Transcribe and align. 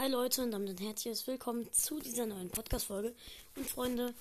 Hi 0.00 0.08
Leute 0.08 0.44
und 0.44 0.52
damit 0.52 0.78
ein 0.78 0.86
herzliches 0.86 1.26
Willkommen 1.26 1.72
zu 1.72 1.98
dieser 1.98 2.24
neuen 2.24 2.50
Podcast-Folge. 2.50 3.16
Und 3.56 3.68
Freunde, 3.68 4.14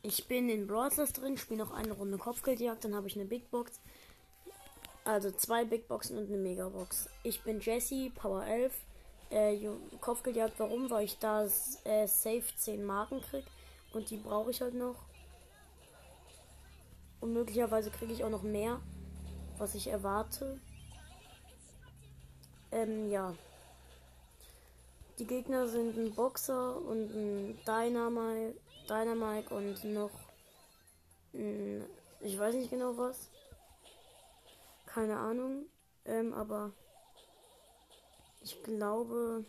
ich 0.00 0.26
bin 0.28 0.48
in 0.48 0.66
Brawl 0.66 0.90
Stars 0.90 1.12
drin, 1.12 1.36
spiele 1.36 1.62
noch 1.62 1.74
eine 1.74 1.92
Runde 1.92 2.16
Kopfgeldjagd, 2.16 2.82
dann 2.82 2.94
habe 2.94 3.06
ich 3.06 3.16
eine 3.16 3.26
Big 3.26 3.50
Box. 3.50 3.78
Also 5.04 5.30
zwei 5.30 5.66
Big 5.66 5.86
Boxen 5.88 6.16
und 6.16 6.28
eine 6.28 6.38
Megabox. 6.38 7.10
Ich 7.22 7.42
bin 7.42 7.60
Jesse, 7.60 8.10
Power 8.14 8.46
11. 8.46 8.72
Äh, 9.28 9.58
Kopfgeldjagd, 10.00 10.58
warum? 10.58 10.88
Weil 10.88 11.04
ich 11.04 11.18
da 11.18 11.44
äh, 11.84 12.06
safe 12.06 12.44
10 12.56 12.82
Marken 12.82 13.20
krieg. 13.20 13.44
Und 13.92 14.08
die 14.08 14.16
brauche 14.16 14.52
ich 14.52 14.62
halt 14.62 14.72
noch. 14.72 14.96
Und 17.20 17.34
möglicherweise 17.34 17.90
kriege 17.90 18.14
ich 18.14 18.24
auch 18.24 18.30
noch 18.30 18.42
mehr, 18.42 18.80
was 19.58 19.74
ich 19.74 19.88
erwarte. 19.88 20.58
Ähm, 22.72 23.10
ja. 23.10 23.34
Die 25.18 25.26
Gegner 25.26 25.66
sind 25.66 25.96
ein 25.96 26.14
Boxer 26.14 26.76
und 26.76 27.10
ein 27.10 27.58
Dynamite, 27.66 28.60
Dynamite 28.86 29.54
und 29.54 29.82
noch 29.84 30.10
ein, 31.32 31.86
ich 32.20 32.38
weiß 32.38 32.54
nicht 32.54 32.70
genau 32.70 32.96
was. 32.98 33.30
Keine 34.84 35.16
Ahnung. 35.16 35.66
Ähm, 36.04 36.34
aber 36.34 36.72
ich 38.42 38.62
glaube, 38.62 39.44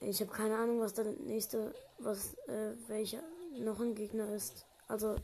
ich 0.00 0.20
habe 0.20 0.30
keine 0.30 0.56
Ahnung, 0.56 0.80
was 0.80 0.94
der 0.94 1.04
nächste, 1.04 1.74
was, 1.98 2.34
äh, 2.46 2.76
welcher 2.86 3.22
noch 3.58 3.80
ein 3.80 3.94
Gegner 3.94 4.32
ist. 4.34 4.66
Also, 4.86 5.16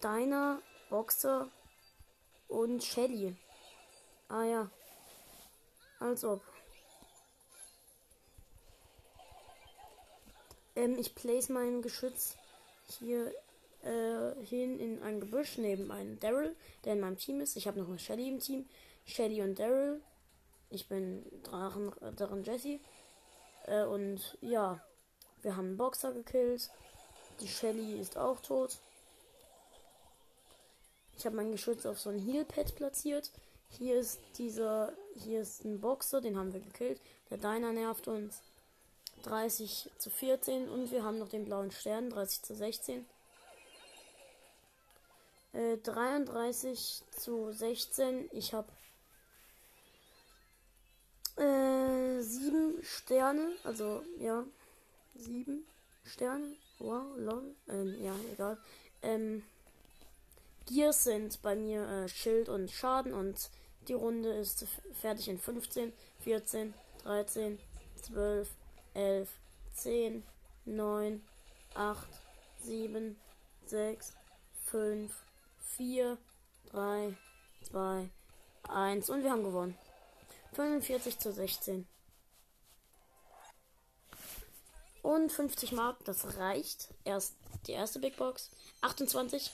Deiner, 0.00 0.62
Boxer 0.88 1.50
und 2.46 2.84
Shelly. 2.84 3.36
Ah 4.28 4.44
ja. 4.44 4.70
Als 6.00 6.24
ob. 6.24 6.42
Ähm, 10.76 10.96
ich 10.98 11.14
place 11.14 11.48
mein 11.48 11.82
Geschütz 11.82 12.36
hier 12.98 13.32
äh, 13.82 14.44
hin 14.44 14.78
in 14.78 15.02
ein 15.02 15.20
Gebüsch 15.20 15.58
neben 15.58 15.90
einem 15.90 16.18
Daryl, 16.20 16.54
der 16.84 16.94
in 16.94 17.00
meinem 17.00 17.18
Team 17.18 17.40
ist. 17.40 17.56
Ich 17.56 17.66
habe 17.66 17.80
noch 17.80 17.88
eine 17.88 17.98
Shelly 17.98 18.28
im 18.28 18.38
Team. 18.38 18.68
Shelly 19.06 19.42
und 19.42 19.58
Daryl. 19.58 20.00
Ich 20.70 20.88
bin 20.88 21.24
Drachen, 21.42 21.92
Drachen 22.16 22.44
Jesse. 22.44 22.78
Äh, 23.66 23.84
und 23.84 24.38
ja, 24.40 24.80
wir 25.42 25.56
haben 25.56 25.68
einen 25.68 25.76
Boxer 25.76 26.12
gekillt. 26.12 26.70
Die 27.40 27.48
Shelly 27.48 28.00
ist 28.00 28.16
auch 28.16 28.40
tot. 28.40 28.78
Ich 31.16 31.26
habe 31.26 31.36
mein 31.36 31.50
Geschütz 31.50 31.86
auf 31.86 31.98
so 31.98 32.10
ein 32.10 32.18
Heal-Pad 32.18 32.76
platziert. 32.76 33.32
Hier 33.70 33.98
ist 33.98 34.20
dieser, 34.38 34.92
hier 35.14 35.42
ist 35.42 35.64
ein 35.64 35.80
Boxer, 35.80 36.20
den 36.20 36.38
haben 36.38 36.52
wir 36.52 36.60
gekillt. 36.60 37.00
Der 37.30 37.38
Diner 37.38 37.72
nervt 37.72 38.08
uns. 38.08 38.42
30 39.24 39.90
zu 39.98 40.10
14 40.10 40.68
und 40.68 40.90
wir 40.90 41.04
haben 41.04 41.18
noch 41.18 41.28
den 41.28 41.44
blauen 41.44 41.70
Stern, 41.70 42.10
30 42.10 42.42
zu 42.42 42.54
16. 42.54 43.04
Äh, 45.52 45.76
33 45.78 47.02
zu 47.10 47.52
16. 47.52 48.28
Ich 48.32 48.54
habe 48.54 48.68
äh, 51.36 52.20
7 52.20 52.82
Sterne, 52.82 53.52
also 53.64 54.02
ja, 54.18 54.44
7 55.16 55.66
Sterne. 56.04 56.56
Wow, 56.78 57.02
lol. 57.16 57.54
Ähm, 57.68 58.02
ja, 58.02 58.14
egal. 58.32 58.58
Ähm, 59.02 59.42
Gears 60.68 61.04
sind 61.04 61.40
bei 61.40 61.54
mir 61.54 61.88
äh, 61.88 62.08
Schild 62.08 62.50
und 62.50 62.70
Schaden 62.70 63.14
und 63.14 63.50
die 63.88 63.94
Runde 63.94 64.28
ist 64.34 64.66
fertig 64.92 65.28
in 65.28 65.38
15, 65.38 65.94
14, 66.20 66.74
13, 67.04 67.58
12, 68.02 68.48
11, 68.92 69.28
10, 69.74 70.22
9, 70.66 71.24
8, 71.74 72.08
7, 72.64 73.16
6, 73.64 74.12
5, 74.66 75.14
4, 75.76 76.18
3, 76.70 77.16
2, 77.70 78.10
1 78.68 79.10
und 79.10 79.22
wir 79.22 79.30
haben 79.30 79.44
gewonnen. 79.44 79.78
45 80.52 81.18
zu 81.18 81.32
16. 81.32 81.86
Und 85.00 85.32
50 85.32 85.72
Mark, 85.72 86.04
das 86.04 86.36
reicht. 86.36 86.88
Erst 87.04 87.36
die 87.66 87.72
erste 87.72 88.00
Big 88.00 88.16
Box. 88.18 88.50
28. 88.82 89.50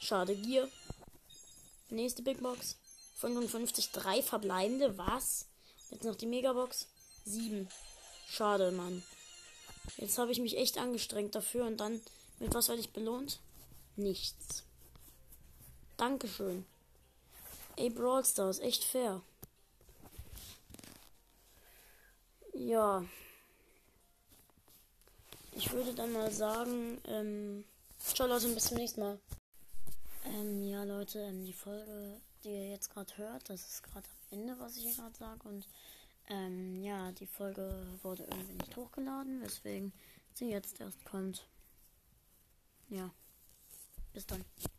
Schade, 0.00 0.34
Gier. 0.34 0.68
Nächste 1.90 2.22
Big 2.22 2.40
Box. 2.40 2.76
55, 3.16 3.90
drei 3.90 4.22
verbleibende. 4.22 4.96
Was? 4.96 5.46
Jetzt 5.90 6.04
noch 6.04 6.16
die 6.16 6.26
Megabox. 6.26 6.88
7. 7.26 7.68
Schade, 8.26 8.72
Mann. 8.72 9.02
Jetzt 9.98 10.18
habe 10.18 10.32
ich 10.32 10.40
mich 10.40 10.56
echt 10.56 10.78
angestrengt 10.78 11.34
dafür 11.34 11.66
und 11.66 11.76
dann 11.78 12.00
mit 12.38 12.54
was 12.54 12.68
werde 12.68 12.80
ich 12.80 12.92
belohnt? 12.92 13.40
Nichts. 13.96 14.64
Dankeschön. 15.98 16.64
Ey, 17.76 17.90
Brawl 17.90 18.24
Stars, 18.24 18.58
echt 18.60 18.84
fair. 18.84 19.20
Ja. 22.54 23.04
Ich 25.52 25.70
würde 25.72 25.92
dann 25.92 26.12
mal 26.12 26.30
sagen, 26.32 27.00
ähm, 27.06 27.64
ciao 27.98 28.26
Leute, 28.26 28.48
bis 28.48 28.68
zum 28.68 28.78
nächsten 28.78 29.00
Mal. 29.00 29.18
Ähm, 30.24 30.62
ja, 30.64 30.84
Leute, 30.84 31.20
ähm, 31.20 31.44
die 31.44 31.52
Folge, 31.52 32.20
die 32.44 32.50
ihr 32.50 32.70
jetzt 32.70 32.90
gerade 32.90 33.16
hört, 33.16 33.48
das 33.48 33.66
ist 33.66 33.82
gerade 33.82 34.06
am 34.06 34.38
Ende, 34.38 34.58
was 34.58 34.76
ich 34.76 34.84
hier 34.84 34.94
gerade 34.94 35.16
sage. 35.16 35.48
Und 35.48 35.68
ähm, 36.28 36.82
ja, 36.82 37.12
die 37.12 37.26
Folge 37.26 37.86
wurde 38.02 38.24
irgendwie 38.24 38.54
nicht 38.54 38.76
hochgeladen, 38.76 39.40
weswegen 39.42 39.92
sie 40.34 40.50
jetzt 40.50 40.80
erst 40.80 41.04
kommt. 41.04 41.46
Ja, 42.88 43.10
bis 44.12 44.26
dann. 44.26 44.44